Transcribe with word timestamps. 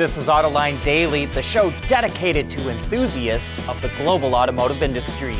This 0.00 0.16
is 0.16 0.28
Autoline 0.28 0.82
Daily, 0.82 1.26
the 1.26 1.42
show 1.42 1.70
dedicated 1.86 2.48
to 2.52 2.70
enthusiasts 2.70 3.54
of 3.68 3.82
the 3.82 3.90
global 3.98 4.34
automotive 4.34 4.82
industry. 4.82 5.36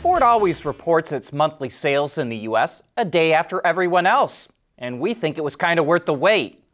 Ford 0.00 0.24
always 0.24 0.64
reports 0.64 1.12
its 1.12 1.32
monthly 1.32 1.70
sales 1.70 2.18
in 2.18 2.28
the 2.28 2.38
U.S. 2.38 2.82
a 2.96 3.04
day 3.04 3.34
after 3.34 3.64
everyone 3.64 4.04
else, 4.04 4.48
and 4.78 4.98
we 4.98 5.14
think 5.14 5.38
it 5.38 5.44
was 5.44 5.54
kind 5.54 5.78
of 5.78 5.86
worth 5.86 6.06
the 6.06 6.12
wait. 6.12 6.64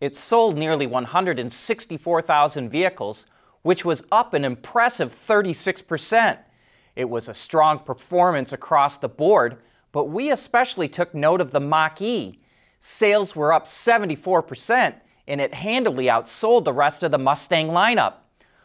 It 0.00 0.16
sold 0.16 0.56
nearly 0.56 0.86
164,000 0.86 2.70
vehicles, 2.70 3.26
which 3.60 3.84
was 3.84 4.02
up 4.10 4.32
an 4.32 4.46
impressive 4.46 5.14
36%. 5.14 6.38
It 6.96 7.10
was 7.10 7.28
a 7.28 7.34
strong 7.34 7.80
performance 7.80 8.54
across 8.54 8.96
the 8.96 9.10
board, 9.10 9.58
but 9.92 10.04
we 10.04 10.30
especially 10.30 10.88
took 10.88 11.14
note 11.14 11.42
of 11.42 11.50
the 11.50 11.60
Mach 11.60 12.00
E. 12.00 12.40
Sales 12.80 13.36
were 13.36 13.52
up 13.52 13.66
74%, 13.66 14.94
and 15.28 15.40
it 15.40 15.54
handily 15.54 16.06
outsold 16.06 16.64
the 16.64 16.72
rest 16.72 17.04
of 17.04 17.12
the 17.12 17.18
Mustang 17.18 17.68
lineup. 17.68 18.14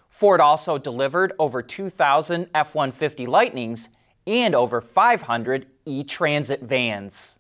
Ford 0.09 0.39
also 0.39 0.77
delivered 0.77 1.33
over 1.37 1.61
2,000 1.61 2.49
F 2.55 2.73
150 2.73 3.25
Lightnings 3.27 3.89
and 4.25 4.55
over 4.55 4.79
500 4.79 5.67
E 5.85 6.03
Transit 6.03 6.61
vans. 6.61 7.37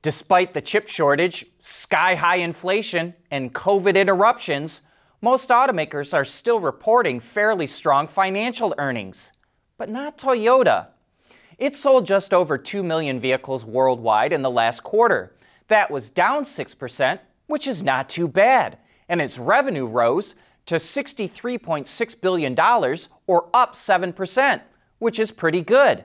Despite 0.00 0.54
the 0.54 0.60
chip 0.60 0.88
shortage, 0.88 1.44
sky 1.58 2.14
high 2.14 2.36
inflation, 2.36 3.14
and 3.30 3.52
COVID 3.52 3.96
interruptions, 3.96 4.82
most 5.20 5.50
automakers 5.50 6.14
are 6.14 6.24
still 6.24 6.60
reporting 6.60 7.20
fairly 7.20 7.66
strong 7.66 8.06
financial 8.06 8.74
earnings. 8.78 9.32
But 9.76 9.90
not 9.90 10.16
Toyota. 10.16 10.86
It 11.58 11.76
sold 11.76 12.06
just 12.06 12.32
over 12.32 12.56
2 12.56 12.84
million 12.84 13.18
vehicles 13.18 13.64
worldwide 13.64 14.32
in 14.32 14.42
the 14.42 14.50
last 14.50 14.84
quarter. 14.84 15.34
That 15.66 15.90
was 15.90 16.08
down 16.08 16.44
6% 16.44 17.18
which 17.48 17.66
is 17.66 17.82
not 17.82 18.08
too 18.08 18.28
bad, 18.28 18.78
and 19.08 19.20
its 19.20 19.38
revenue 19.38 19.86
rose 19.86 20.36
to 20.66 20.76
$63.6 20.76 22.20
billion, 22.20 22.54
or 23.26 23.48
up 23.52 23.74
7%, 23.74 24.60
which 24.98 25.18
is 25.18 25.32
pretty 25.32 25.62
good. 25.62 26.04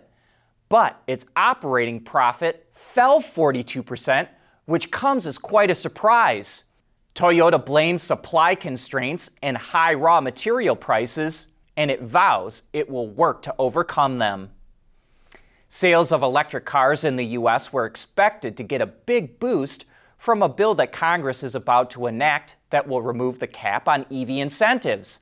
But 0.70 1.00
its 1.06 1.26
operating 1.36 2.00
profit 2.00 2.68
fell 2.72 3.22
42%, 3.22 4.28
which 4.66 4.90
comes 4.90 5.28
as 5.28 5.38
quite 5.38 5.70
a 5.70 5.76
surprise. 5.76 6.64
Toyota 7.14 7.64
blames 7.64 8.02
supply 8.02 8.56
constraints 8.56 9.30
and 9.44 9.58
high 9.58 9.94
raw 9.94 10.22
material 10.22 10.76
prices, 10.76 11.48
and 11.76 11.92
it 11.92 12.02
vows 12.02 12.64
it 12.72 12.90
will 12.90 13.08
work 13.08 13.42
to 13.44 13.54
overcome 13.60 14.18
them. 14.18 14.50
Sales 15.68 16.12
of 16.12 16.24
electric 16.24 16.66
cars 16.66 17.04
in 17.04 17.18
the 17.18 17.26
U.S. 17.26 17.74
were 17.74 17.86
expected 17.86 18.56
to 18.58 18.64
get 18.64 18.82
a 18.82 18.86
big 18.86 19.40
boost 19.40 19.86
from 20.24 20.42
a 20.42 20.48
bill 20.48 20.74
that 20.74 20.94
Congress 20.94 21.44
is 21.44 21.54
about 21.54 21.90
to 21.90 22.08
enact 22.08 22.56
that 22.70 22.88
will 22.88 23.02
remove 23.02 23.40
the 23.40 23.46
cap 23.46 23.90
on 23.90 24.06
EV 24.10 24.30
incentives. 24.30 25.20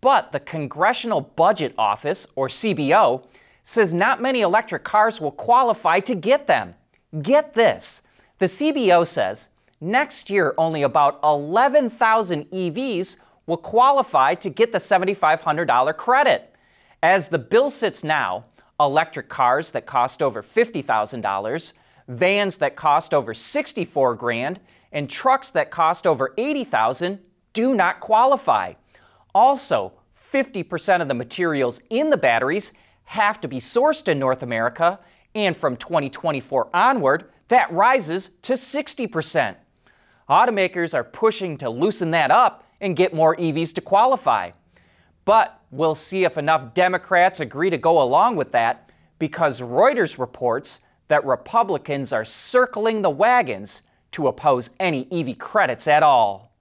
But 0.00 0.32
the 0.32 0.40
Congressional 0.40 1.20
Budget 1.20 1.72
Office, 1.78 2.26
or 2.34 2.48
CBO, 2.48 3.24
says 3.62 3.94
not 3.94 4.20
many 4.20 4.40
electric 4.40 4.82
cars 4.82 5.20
will 5.20 5.30
qualify 5.30 6.00
to 6.00 6.16
get 6.16 6.48
them. 6.48 6.74
Get 7.22 7.54
this 7.54 8.02
the 8.38 8.46
CBO 8.46 9.06
says 9.06 9.48
next 9.80 10.28
year 10.28 10.54
only 10.58 10.82
about 10.82 11.20
11,000 11.22 12.50
EVs 12.50 13.18
will 13.46 13.56
qualify 13.56 14.34
to 14.34 14.50
get 14.50 14.72
the 14.72 14.78
$7,500 14.78 15.96
credit. 15.96 16.52
As 17.00 17.28
the 17.28 17.38
bill 17.38 17.70
sits 17.70 18.02
now, 18.02 18.46
electric 18.80 19.28
cars 19.28 19.70
that 19.70 19.86
cost 19.86 20.20
over 20.20 20.42
$50,000 20.42 21.72
vans 22.18 22.58
that 22.58 22.76
cost 22.76 23.14
over 23.14 23.34
64 23.34 24.14
grand, 24.16 24.60
and 24.92 25.08
trucks 25.08 25.50
that 25.50 25.70
cost 25.70 26.06
over 26.06 26.34
80,000 26.36 27.18
do 27.52 27.74
not 27.74 28.00
qualify. 28.00 28.74
Also, 29.34 29.92
50% 30.32 31.00
of 31.00 31.08
the 31.08 31.14
materials 31.14 31.80
in 31.90 32.10
the 32.10 32.16
batteries 32.16 32.72
have 33.04 33.40
to 33.40 33.48
be 33.48 33.58
sourced 33.58 34.08
in 34.08 34.18
North 34.18 34.42
America, 34.42 34.98
and 35.34 35.56
from 35.56 35.76
2024 35.76 36.68
onward, 36.74 37.30
that 37.48 37.72
rises 37.72 38.30
to 38.42 38.54
60%. 38.54 39.56
Automakers 40.28 40.94
are 40.94 41.04
pushing 41.04 41.58
to 41.58 41.68
loosen 41.68 42.10
that 42.12 42.30
up 42.30 42.64
and 42.80 42.96
get 42.96 43.14
more 43.14 43.36
EVs 43.36 43.74
to 43.74 43.80
qualify. 43.80 44.50
But 45.24 45.60
we'll 45.70 45.94
see 45.94 46.24
if 46.24 46.38
enough 46.38 46.74
Democrats 46.74 47.40
agree 47.40 47.70
to 47.70 47.78
go 47.78 48.02
along 48.02 48.36
with 48.36 48.52
that 48.52 48.90
because 49.18 49.60
Reuters 49.60 50.18
reports 50.18 50.80
that 51.08 51.24
Republicans 51.24 52.12
are 52.12 52.24
circling 52.24 53.02
the 53.02 53.10
wagons 53.10 53.82
to 54.12 54.28
oppose 54.28 54.70
any 54.78 55.08
EV 55.10 55.38
credits 55.38 55.88
at 55.88 56.02
all. 56.02 56.52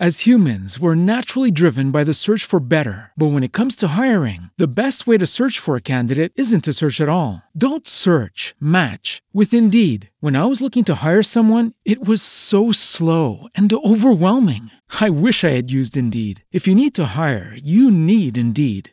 As 0.00 0.20
humans, 0.20 0.80
we're 0.80 0.94
naturally 0.94 1.50
driven 1.50 1.90
by 1.90 2.04
the 2.04 2.14
search 2.14 2.46
for 2.46 2.58
better. 2.58 3.12
But 3.18 3.32
when 3.32 3.42
it 3.42 3.52
comes 3.52 3.76
to 3.76 3.88
hiring, 3.88 4.48
the 4.56 4.80
best 4.80 5.06
way 5.06 5.18
to 5.18 5.26
search 5.26 5.58
for 5.58 5.76
a 5.76 5.82
candidate 5.82 6.32
isn't 6.36 6.64
to 6.64 6.72
search 6.72 7.02
at 7.02 7.08
all. 7.10 7.42
Don't 7.54 7.86
search, 7.86 8.54
match 8.58 9.20
with 9.34 9.52
Indeed. 9.52 10.08
When 10.20 10.36
I 10.36 10.46
was 10.46 10.62
looking 10.62 10.84
to 10.84 11.04
hire 11.04 11.22
someone, 11.22 11.74
it 11.84 12.08
was 12.08 12.22
so 12.22 12.72
slow 12.72 13.48
and 13.54 13.70
overwhelming. 13.70 14.70
I 15.02 15.10
wish 15.10 15.44
I 15.44 15.50
had 15.50 15.70
used 15.70 15.98
Indeed. 15.98 16.46
If 16.50 16.66
you 16.66 16.74
need 16.74 16.94
to 16.94 17.12
hire, 17.16 17.54
you 17.62 17.90
need 17.90 18.38
Indeed. 18.38 18.92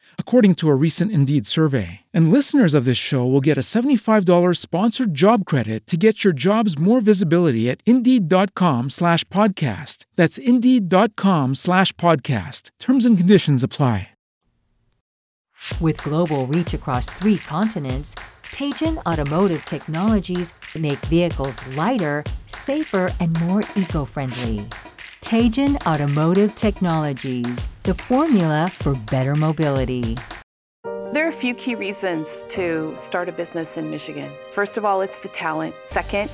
according 0.17 0.55
to 0.55 0.69
a 0.69 0.75
recent 0.75 1.11
Indeed 1.11 1.45
survey. 1.45 2.01
And 2.13 2.31
listeners 2.31 2.73
of 2.73 2.85
this 2.85 2.97
show 2.97 3.25
will 3.27 3.41
get 3.41 3.57
a 3.57 3.67
$75 3.75 4.55
sponsored 4.55 5.13
job 5.13 5.45
credit 5.45 5.85
to 5.87 5.97
get 5.97 6.23
your 6.23 6.31
jobs 6.31 6.79
more 6.79 7.01
visibility 7.01 7.69
at 7.69 7.81
Indeed.com 7.85 8.89
slash 8.89 9.25
podcast. 9.25 10.05
That's 10.15 10.37
Indeed.com 10.37 11.55
slash 11.55 11.91
podcast. 11.93 12.69
Terms 12.79 13.05
and 13.05 13.17
conditions 13.17 13.61
apply. 13.61 14.07
With 15.79 16.01
global 16.03 16.47
reach 16.47 16.73
across 16.73 17.07
three 17.07 17.37
continents, 17.37 18.15
Teijin 18.43 18.97
Automotive 19.05 19.63
Technologies 19.65 20.53
make 20.75 20.97
vehicles 21.05 21.65
lighter, 21.75 22.23
safer, 22.47 23.11
and 23.19 23.39
more 23.41 23.61
eco-friendly. 23.75 24.65
Teijin 25.23 25.77
Automotive 25.87 26.55
Technologies, 26.55 27.69
the 27.83 27.93
formula 27.93 28.69
for 28.79 28.95
better 28.95 29.33
mobility. 29.35 30.17
There 31.13 31.25
are 31.25 31.29
a 31.29 31.31
few 31.31 31.53
key 31.53 31.75
reasons 31.75 32.43
to 32.49 32.93
start 32.97 33.29
a 33.29 33.31
business 33.31 33.77
in 33.77 33.89
Michigan. 33.89 34.31
First 34.51 34.75
of 34.75 34.83
all, 34.83 34.99
it's 35.01 35.19
the 35.19 35.29
talent. 35.29 35.73
Second, 35.87 36.29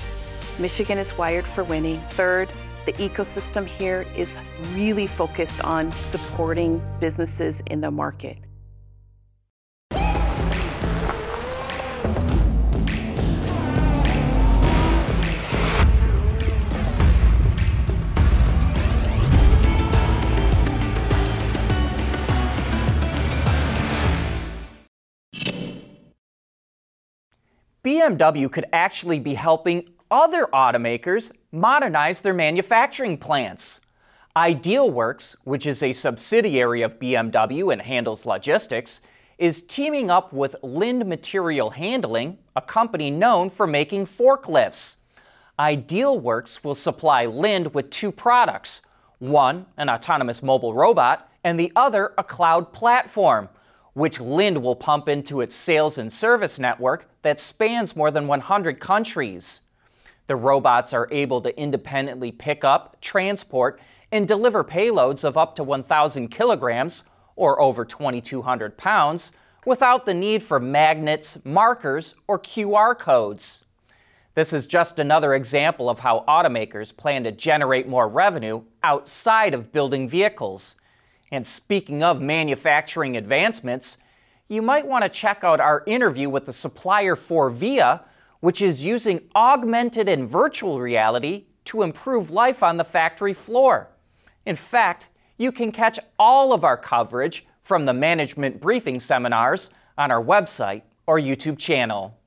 Michigan 0.58 0.98
is 0.98 1.16
wired 1.16 1.46
for 1.46 1.64
winning. 1.64 2.02
Third, 2.12 2.50
the 2.88 2.94
ecosystem 2.94 3.68
here 3.68 4.06
is 4.16 4.36
really 4.74 5.06
focused 5.06 5.62
on 5.64 5.92
supporting 5.92 6.82
businesses 7.00 7.62
in 7.68 7.82
the 7.82 7.92
market. 7.92 8.40
BMW 27.88 28.52
could 28.52 28.66
actually 28.74 29.18
be 29.18 29.36
helping 29.36 29.88
other 30.12 30.50
automakers 30.52 31.32
modernize 31.54 32.20
their 32.20 32.34
manufacturing 32.34 33.18
plants. 33.18 33.80
Idealworks, 34.36 35.38
which 35.46 35.66
is 35.66 35.82
a 35.82 35.94
subsidiary 35.94 36.82
of 36.82 37.00
BMW 37.00 37.72
and 37.72 37.82
handles 37.82 38.26
logistics, 38.26 39.00
is 39.38 39.62
teaming 39.62 40.12
up 40.12 40.34
with 40.34 40.58
Linde 40.62 41.08
Material 41.08 41.70
Handling, 41.70 42.40
a 42.58 42.62
company 42.62 43.10
known 43.10 43.50
for 43.50 43.66
making 43.66 44.06
forklifts. 44.06 44.98
Idealworks 45.58 46.66
will 46.66 46.76
supply 46.76 47.26
Linde 47.26 47.74
with 47.74 47.90
two 47.90 48.12
products 48.12 48.82
one, 49.20 49.66
an 49.78 49.90
autonomous 49.90 50.44
mobile 50.44 50.74
robot, 50.74 51.32
and 51.42 51.58
the 51.58 51.72
other, 51.74 52.12
a 52.18 52.24
cloud 52.24 52.74
platform 52.74 53.48
which 53.98 54.20
Linde 54.20 54.60
will 54.60 54.76
pump 54.76 55.10
into 55.10 55.42
its 55.42 55.56
sales 55.56 55.98
and 55.98 56.14
service 56.14 56.60
network 56.60 57.10
that 57.24 57.40
spans 57.40 57.96
more 57.96 58.12
than 58.12 58.28
100 58.28 58.80
countries. 58.80 59.62
The 60.28 60.36
robots 60.36 60.94
are 60.94 61.12
able 61.12 61.42
to 61.42 61.60
independently 61.60 62.32
pick 62.32 62.64
up, 62.64 63.02
transport, 63.02 63.80
and 64.12 64.28
deliver 64.28 64.64
payloads 64.64 65.24
of 65.24 65.36
up 65.36 65.56
to 65.56 65.64
1,000 65.64 66.28
kilograms, 66.28 67.06
or 67.36 67.60
over 67.60 67.84
2,200 67.84 68.78
pounds, 68.78 69.32
without 69.66 70.06
the 70.06 70.14
need 70.14 70.44
for 70.44 70.60
magnets, 70.60 71.40
markers, 71.44 72.14
or 72.28 72.38
QR 72.38 72.96
codes. 72.96 73.66
This 74.36 74.54
is 74.54 74.68
just 74.68 75.00
another 75.00 75.34
example 75.34 75.90
of 75.90 76.02
how 76.02 76.24
automakers 76.28 76.96
plan 76.96 77.24
to 77.24 77.32
generate 77.32 77.88
more 77.88 78.08
revenue 78.08 78.62
outside 78.84 79.56
of 79.56 79.72
building 79.72 80.08
vehicles 80.08 80.76
and 81.32 81.46
speaking 81.46 82.04
of 82.04 82.22
manufacturing 82.22 83.18
advancements, 83.18 83.98
you 84.48 84.62
might 84.62 84.88
want 84.88 85.04
to 85.04 85.10
check 85.10 85.44
out 85.44 85.60
our 85.60 85.84
interview 85.86 86.30
with 86.30 86.46
the 86.46 86.54
supplier 86.54 87.16
Forvia, 87.16 88.04
which 88.40 88.62
is 88.62 88.86
using 88.86 89.22
augmented 89.36 90.08
and 90.08 90.28
virtual 90.28 90.80
reality 90.80 91.46
to 91.66 91.84
improve 91.84 92.32
life 92.32 92.64
on 92.64 92.78
the 92.78 92.84
factory 92.84 93.34
floor. 93.34 93.90
In 94.46 94.56
fact, 94.56 95.10
you 95.38 95.52
can 95.52 95.72
catch 95.72 96.00
all 96.18 96.54
of 96.54 96.64
our 96.64 96.78
coverage 96.78 97.46
from 97.62 97.86
the 97.86 97.94
management 97.94 98.62
briefing 98.62 99.00
seminars 99.00 99.70
on 99.98 100.12
our 100.12 100.24
website 100.24 100.84
or 101.06 101.20
YouTube 101.20 101.58
channel. 101.58 102.18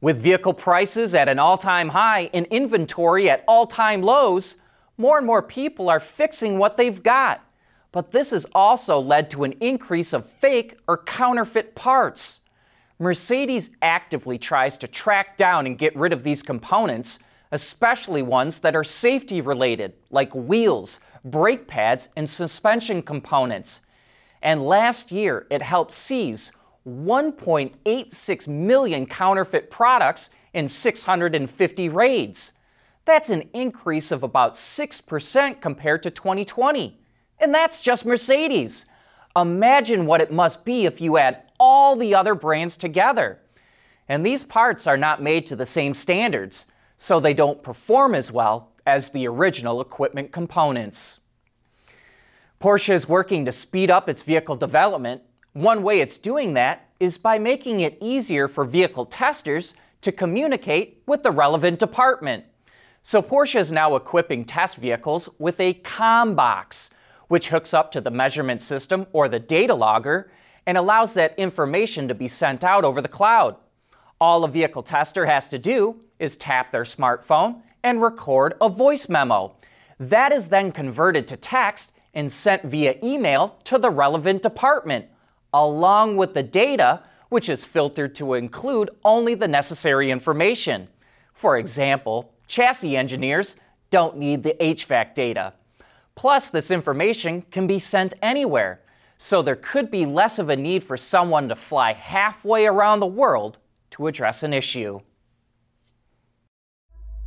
With 0.00 0.18
vehicle 0.18 0.52
prices 0.52 1.14
at 1.14 1.28
an 1.28 1.38
all 1.38 1.56
time 1.56 1.88
high 1.88 2.28
and 2.34 2.46
inventory 2.46 3.30
at 3.30 3.44
all 3.48 3.66
time 3.66 4.02
lows, 4.02 4.56
more 4.98 5.16
and 5.16 5.26
more 5.26 5.42
people 5.42 5.88
are 5.88 6.00
fixing 6.00 6.58
what 6.58 6.76
they've 6.76 7.02
got 7.02 7.42
but 7.98 8.12
this 8.12 8.30
has 8.30 8.46
also 8.54 9.00
led 9.00 9.28
to 9.28 9.42
an 9.42 9.50
increase 9.58 10.12
of 10.12 10.24
fake 10.24 10.78
or 10.86 11.02
counterfeit 11.02 11.74
parts. 11.74 12.38
Mercedes 13.00 13.70
actively 13.82 14.38
tries 14.38 14.78
to 14.78 14.86
track 14.86 15.36
down 15.36 15.66
and 15.66 15.76
get 15.76 15.96
rid 15.96 16.12
of 16.12 16.22
these 16.22 16.40
components, 16.40 17.18
especially 17.50 18.22
ones 18.22 18.60
that 18.60 18.76
are 18.76 18.84
safety 18.84 19.40
related, 19.40 19.94
like 20.12 20.32
wheels, 20.32 21.00
brake 21.24 21.66
pads, 21.66 22.08
and 22.14 22.30
suspension 22.30 23.02
components. 23.02 23.80
And 24.42 24.64
last 24.64 25.10
year, 25.10 25.48
it 25.50 25.62
helped 25.62 25.92
seize 25.92 26.52
1.86 26.86 28.46
million 28.46 29.06
counterfeit 29.06 29.72
products 29.72 30.30
in 30.54 30.68
650 30.68 31.88
raids. 31.88 32.52
That's 33.06 33.30
an 33.30 33.50
increase 33.52 34.12
of 34.12 34.22
about 34.22 34.54
6% 34.54 35.60
compared 35.60 36.04
to 36.04 36.12
2020. 36.12 37.00
And 37.40 37.54
that's 37.54 37.80
just 37.80 38.04
Mercedes. 38.04 38.86
Imagine 39.36 40.06
what 40.06 40.20
it 40.20 40.32
must 40.32 40.64
be 40.64 40.86
if 40.86 41.00
you 41.00 41.18
add 41.18 41.42
all 41.60 41.96
the 41.96 42.14
other 42.14 42.34
brands 42.34 42.76
together. 42.76 43.40
And 44.08 44.24
these 44.24 44.42
parts 44.42 44.86
are 44.86 44.96
not 44.96 45.22
made 45.22 45.46
to 45.46 45.56
the 45.56 45.66
same 45.66 45.94
standards, 45.94 46.66
so 46.96 47.20
they 47.20 47.34
don't 47.34 47.62
perform 47.62 48.14
as 48.14 48.32
well 48.32 48.72
as 48.86 49.10
the 49.10 49.28
original 49.28 49.80
equipment 49.80 50.32
components. 50.32 51.20
Porsche 52.60 52.94
is 52.94 53.08
working 53.08 53.44
to 53.44 53.52
speed 53.52 53.90
up 53.90 54.08
its 54.08 54.22
vehicle 54.22 54.56
development. 54.56 55.22
One 55.52 55.82
way 55.82 56.00
it's 56.00 56.18
doing 56.18 56.54
that 56.54 56.88
is 56.98 57.18
by 57.18 57.38
making 57.38 57.80
it 57.80 57.98
easier 58.00 58.48
for 58.48 58.64
vehicle 58.64 59.06
testers 59.06 59.74
to 60.00 60.10
communicate 60.10 61.02
with 61.06 61.22
the 61.22 61.30
relevant 61.30 61.78
department. 61.78 62.44
So 63.02 63.22
Porsche 63.22 63.60
is 63.60 63.70
now 63.70 63.94
equipping 63.94 64.44
test 64.44 64.76
vehicles 64.76 65.28
with 65.38 65.60
a 65.60 65.74
COM 65.74 66.34
box, 66.34 66.90
which 67.28 67.48
hooks 67.48 67.72
up 67.72 67.92
to 67.92 68.00
the 68.00 68.10
measurement 68.10 68.60
system 68.60 69.06
or 69.12 69.28
the 69.28 69.38
data 69.38 69.74
logger 69.74 70.30
and 70.66 70.76
allows 70.76 71.14
that 71.14 71.38
information 71.38 72.08
to 72.08 72.14
be 72.14 72.28
sent 72.28 72.64
out 72.64 72.84
over 72.84 73.00
the 73.00 73.08
cloud. 73.08 73.56
All 74.20 74.44
a 74.44 74.48
vehicle 74.48 74.82
tester 74.82 75.26
has 75.26 75.48
to 75.48 75.58
do 75.58 76.00
is 76.18 76.36
tap 76.36 76.72
their 76.72 76.82
smartphone 76.82 77.62
and 77.82 78.02
record 78.02 78.54
a 78.60 78.68
voice 78.68 79.08
memo. 79.08 79.54
That 80.00 80.32
is 80.32 80.48
then 80.48 80.72
converted 80.72 81.28
to 81.28 81.36
text 81.36 81.92
and 82.14 82.30
sent 82.30 82.64
via 82.64 82.96
email 83.02 83.58
to 83.64 83.78
the 83.78 83.90
relevant 83.90 84.42
department, 84.42 85.06
along 85.52 86.16
with 86.16 86.34
the 86.34 86.42
data, 86.42 87.02
which 87.28 87.48
is 87.48 87.64
filtered 87.64 88.14
to 88.16 88.34
include 88.34 88.90
only 89.04 89.34
the 89.34 89.48
necessary 89.48 90.10
information. 90.10 90.88
For 91.32 91.56
example, 91.56 92.32
chassis 92.46 92.96
engineers 92.96 93.56
don't 93.90 94.16
need 94.16 94.42
the 94.42 94.56
HVAC 94.60 95.14
data. 95.14 95.54
Plus, 96.18 96.50
this 96.50 96.72
information 96.72 97.42
can 97.52 97.68
be 97.68 97.78
sent 97.78 98.12
anywhere, 98.20 98.80
so 99.18 99.40
there 99.40 99.54
could 99.54 99.88
be 99.88 100.04
less 100.04 100.40
of 100.40 100.48
a 100.48 100.56
need 100.56 100.82
for 100.82 100.96
someone 100.96 101.48
to 101.48 101.54
fly 101.54 101.92
halfway 101.92 102.66
around 102.66 102.98
the 102.98 103.06
world 103.06 103.58
to 103.92 104.08
address 104.08 104.42
an 104.42 104.52
issue. 104.52 104.98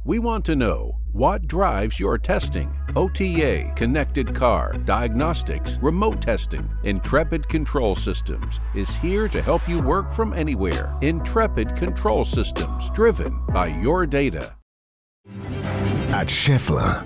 We 0.03 0.19
want 0.19 0.43
to 0.45 0.57
know 0.57 0.97
what 1.13 1.47
drives 1.47 2.01
your 2.01 2.17
testing. 2.17 2.69
OTA, 2.97 3.71
connected 3.77 4.35
car, 4.35 4.73
diagnostics, 4.83 5.77
remote 5.81 6.21
testing. 6.21 6.69
Intrepid 6.83 7.47
Control 7.47 7.95
Systems 7.95 8.59
is 8.75 8.93
here 8.97 9.29
to 9.29 9.41
help 9.41 9.65
you 9.69 9.79
work 9.81 10.11
from 10.11 10.33
anywhere. 10.33 10.93
Intrepid 10.99 11.77
Control 11.77 12.25
Systems, 12.25 12.89
driven 12.89 13.39
by 13.53 13.67
your 13.67 14.05
data. 14.05 14.53
At 16.09 16.27
Schaeffler, 16.27 17.05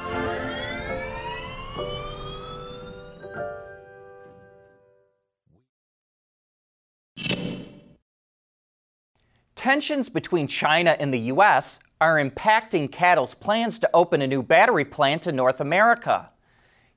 Tensions 9.61 10.09
between 10.09 10.47
China 10.47 10.97
and 10.99 11.13
the 11.13 11.19
U.S. 11.19 11.77
are 12.01 12.15
impacting 12.15 12.89
CATL's 12.89 13.35
plans 13.35 13.77
to 13.77 13.89
open 13.93 14.23
a 14.23 14.27
new 14.27 14.41
battery 14.41 14.83
plant 14.83 15.27
in 15.27 15.35
North 15.35 15.61
America. 15.61 16.31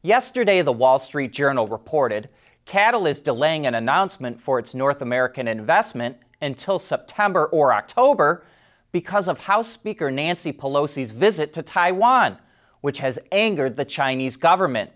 Yesterday, 0.00 0.62
the 0.62 0.72
Wall 0.72 0.98
Street 0.98 1.30
Journal 1.30 1.68
reported 1.68 2.30
CATL 2.64 3.06
is 3.06 3.20
delaying 3.20 3.66
an 3.66 3.74
announcement 3.74 4.40
for 4.40 4.58
its 4.58 4.74
North 4.74 5.02
American 5.02 5.46
investment 5.46 6.16
until 6.40 6.78
September 6.78 7.44
or 7.44 7.74
October 7.74 8.46
because 8.92 9.28
of 9.28 9.40
House 9.40 9.68
Speaker 9.68 10.10
Nancy 10.10 10.50
Pelosi's 10.50 11.12
visit 11.12 11.52
to 11.52 11.62
Taiwan, 11.62 12.38
which 12.80 13.00
has 13.00 13.18
angered 13.30 13.76
the 13.76 13.84
Chinese 13.84 14.38
government. 14.38 14.90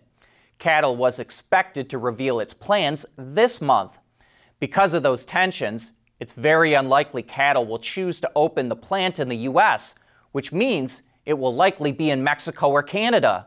CATL 0.58 0.96
was 0.96 1.18
expected 1.18 1.90
to 1.90 1.98
reveal 1.98 2.40
its 2.40 2.54
plans 2.54 3.04
this 3.18 3.60
month. 3.60 3.98
Because 4.58 4.94
of 4.94 5.02
those 5.02 5.26
tensions, 5.26 5.92
it's 6.20 6.32
very 6.32 6.74
unlikely 6.74 7.22
CATL 7.22 7.66
will 7.66 7.78
choose 7.78 8.20
to 8.20 8.30
open 8.34 8.68
the 8.68 8.76
plant 8.76 9.18
in 9.18 9.28
the 9.28 9.36
U.S., 9.36 9.94
which 10.32 10.52
means 10.52 11.02
it 11.24 11.38
will 11.38 11.54
likely 11.54 11.92
be 11.92 12.10
in 12.10 12.24
Mexico 12.24 12.70
or 12.70 12.82
Canada. 12.82 13.46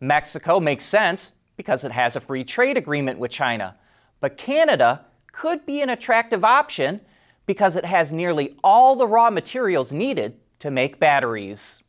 Mexico 0.00 0.60
makes 0.60 0.84
sense 0.84 1.32
because 1.56 1.84
it 1.84 1.92
has 1.92 2.16
a 2.16 2.20
free 2.20 2.44
trade 2.44 2.76
agreement 2.76 3.18
with 3.18 3.30
China, 3.30 3.76
but 4.20 4.36
Canada 4.36 5.04
could 5.32 5.64
be 5.66 5.80
an 5.80 5.90
attractive 5.90 6.44
option 6.44 7.00
because 7.46 7.76
it 7.76 7.84
has 7.84 8.12
nearly 8.12 8.56
all 8.62 8.94
the 8.94 9.06
raw 9.06 9.30
materials 9.30 9.92
needed 9.92 10.38
to 10.58 10.70
make 10.70 11.00
batteries. 11.00 11.82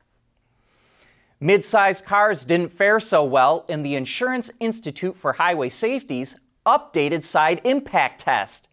Mid-sized 1.40 2.06
cars 2.06 2.46
didn't 2.46 2.70
fare 2.70 3.00
so 3.00 3.24
well 3.24 3.66
in 3.68 3.84
the 3.84 3.96
Insurance 3.96 4.50
Institute 4.60 5.16
for 5.16 5.34
Highway 5.34 5.70
Safety's 5.70 6.38
updated 6.66 7.24
side 7.24 7.60
impact 7.66 8.22
test. 8.22 8.70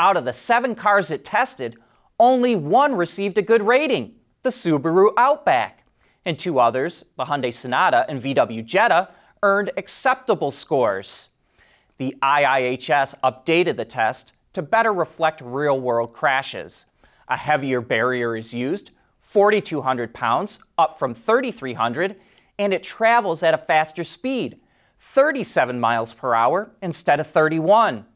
Out 0.00 0.16
of 0.16 0.24
the 0.24 0.32
seven 0.32 0.76
cars 0.76 1.10
it 1.10 1.24
tested, 1.24 1.76
only 2.20 2.54
one 2.54 2.94
received 2.94 3.36
a 3.36 3.42
good 3.42 3.62
rating, 3.62 4.14
the 4.44 4.50
Subaru 4.50 5.10
Outback, 5.16 5.84
and 6.24 6.38
two 6.38 6.60
others, 6.60 7.04
the 7.16 7.24
Hyundai 7.24 7.52
Sonata 7.52 8.06
and 8.08 8.22
VW 8.22 8.64
Jetta, 8.64 9.08
earned 9.42 9.72
acceptable 9.76 10.52
scores. 10.52 11.30
The 11.96 12.14
IIHS 12.22 13.14
updated 13.24 13.76
the 13.76 13.84
test 13.84 14.34
to 14.52 14.62
better 14.62 14.92
reflect 14.92 15.40
real 15.40 15.80
world 15.80 16.12
crashes. 16.12 16.84
A 17.26 17.36
heavier 17.36 17.80
barrier 17.80 18.36
is 18.36 18.54
used, 18.54 18.92
4,200 19.18 20.14
pounds, 20.14 20.60
up 20.78 20.98
from 20.98 21.12
3,300, 21.12 22.16
and 22.58 22.72
it 22.72 22.84
travels 22.84 23.42
at 23.42 23.54
a 23.54 23.58
faster 23.58 24.04
speed, 24.04 24.60
37 25.00 25.80
miles 25.80 26.14
per 26.14 26.34
hour 26.34 26.70
instead 26.80 27.18
of 27.18 27.26
31. 27.26 28.06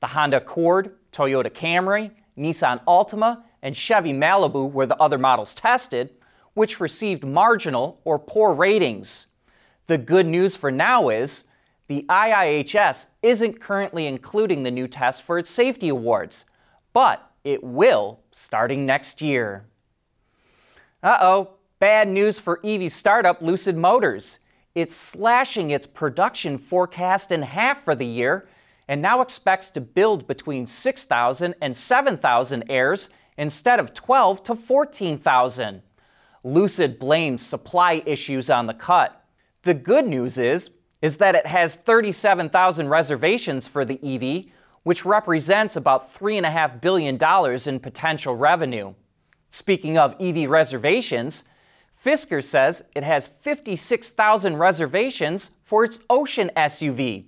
The 0.00 0.08
Honda 0.08 0.38
Accord, 0.38 0.97
Toyota 1.12 1.50
Camry, 1.50 2.10
Nissan 2.36 2.82
Altima, 2.84 3.42
and 3.62 3.76
Chevy 3.76 4.12
Malibu 4.12 4.70
were 4.70 4.86
the 4.86 4.96
other 4.96 5.18
models 5.18 5.54
tested, 5.54 6.10
which 6.54 6.80
received 6.80 7.24
marginal 7.24 8.00
or 8.04 8.18
poor 8.18 8.52
ratings. 8.52 9.26
The 9.86 9.98
good 9.98 10.26
news 10.26 10.56
for 10.56 10.70
now 10.70 11.08
is 11.08 11.44
the 11.86 12.04
IIHS 12.08 13.06
isn't 13.22 13.60
currently 13.60 14.06
including 14.06 14.62
the 14.62 14.70
new 14.70 14.86
test 14.86 15.22
for 15.22 15.38
its 15.38 15.50
safety 15.50 15.88
awards, 15.88 16.44
but 16.92 17.30
it 17.44 17.64
will 17.64 18.20
starting 18.30 18.84
next 18.84 19.22
year. 19.22 19.66
Uh 21.02 21.16
oh, 21.20 21.50
bad 21.78 22.08
news 22.08 22.38
for 22.38 22.60
EV 22.64 22.92
startup 22.92 23.40
Lucid 23.40 23.76
Motors. 23.76 24.38
It's 24.74 24.94
slashing 24.94 25.70
its 25.70 25.86
production 25.86 26.58
forecast 26.58 27.32
in 27.32 27.42
half 27.42 27.82
for 27.82 27.94
the 27.94 28.06
year 28.06 28.48
and 28.88 29.02
now 29.02 29.20
expects 29.20 29.68
to 29.70 29.80
build 29.80 30.26
between 30.26 30.66
6,000 30.66 31.54
and 31.60 31.76
7,000 31.76 32.64
Airs 32.68 33.10
instead 33.36 33.78
of 33.78 33.94
12 33.94 34.42
to 34.44 34.54
14,000. 34.54 35.82
Lucid 36.42 36.98
blames 36.98 37.44
supply 37.44 38.02
issues 38.06 38.48
on 38.48 38.66
the 38.66 38.74
cut. 38.74 39.24
The 39.62 39.74
good 39.74 40.06
news 40.06 40.38
is 40.38 40.70
is 41.00 41.18
that 41.18 41.34
it 41.34 41.46
has 41.46 41.76
37,000 41.76 42.88
reservations 42.88 43.68
for 43.68 43.84
the 43.84 44.00
EV, 44.02 44.52
which 44.82 45.04
represents 45.04 45.76
about 45.76 46.12
$3.5 46.12 46.80
billion 46.80 47.18
in 47.68 47.80
potential 47.80 48.34
revenue. 48.34 48.94
Speaking 49.50 49.96
of 49.96 50.16
EV 50.20 50.50
reservations, 50.50 51.44
Fisker 52.04 52.42
says 52.42 52.84
it 52.94 53.02
has 53.02 53.26
56,000 53.26 54.56
reservations 54.56 55.50
for 55.64 55.84
its 55.84 56.00
Ocean 56.10 56.50
SUV, 56.56 57.26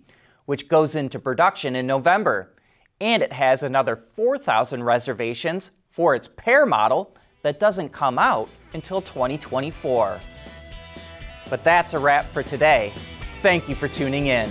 which 0.51 0.67
goes 0.67 0.97
into 0.97 1.17
production 1.21 1.77
in 1.77 1.87
November. 1.87 2.53
And 3.01 3.23
it 3.23 3.33
has 3.33 3.63
another 3.63 3.95
4,000 3.95 4.83
reservations 4.83 5.71
for 5.91 6.17
its 6.17 6.27
Pear 6.27 6.67
model 6.67 7.15
that 7.43 7.61
doesn't 7.61 7.91
come 7.91 8.19
out 8.19 8.49
until 8.75 9.01
2024. 9.01 10.19
But 11.49 11.63
that's 11.63 11.95
a 11.95 12.01
wrap 12.01 12.25
for 12.25 12.43
today. 12.43 12.93
Thank 13.43 13.69
you 13.69 13.77
for 13.77 13.87
tuning 13.87 14.27
in. 14.27 14.51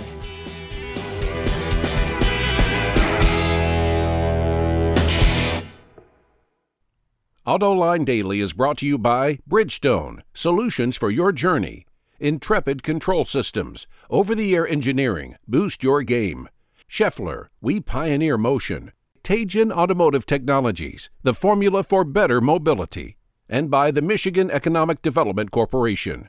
AutoLine 7.46 8.06
Daily 8.06 8.40
is 8.40 8.54
brought 8.54 8.78
to 8.78 8.86
you 8.86 8.96
by 8.96 9.40
Bridgestone, 9.46 10.22
solutions 10.32 10.96
for 10.96 11.10
your 11.10 11.30
journey. 11.30 11.84
Intrepid 12.20 12.82
Control 12.82 13.24
Systems, 13.24 13.86
over 14.10 14.34
the 14.34 14.54
air 14.54 14.68
engineering, 14.68 15.36
boost 15.48 15.82
your 15.82 16.02
game. 16.02 16.48
Schaeffler, 16.88 17.46
we 17.62 17.80
pioneer 17.80 18.36
motion. 18.36 18.92
Teijin 19.24 19.72
Automotive 19.72 20.26
Technologies, 20.26 21.08
the 21.22 21.32
formula 21.32 21.82
for 21.82 22.04
better 22.04 22.40
mobility. 22.40 23.16
And 23.48 23.70
by 23.70 23.90
the 23.90 24.02
Michigan 24.02 24.50
Economic 24.50 25.00
Development 25.00 25.50
Corporation. 25.50 26.28